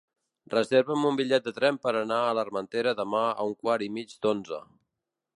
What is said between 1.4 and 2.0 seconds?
de tren per